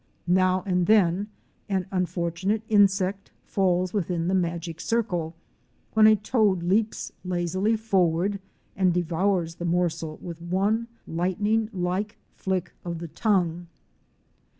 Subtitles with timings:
[0.25, 1.27] Now and then
[1.69, 5.35] an unfor tunate insect falls within the magic circle,
[5.93, 8.39] when a toad leaps lazily forward
[8.75, 13.67] and devours the morsel with one lightning like flick of the tongue.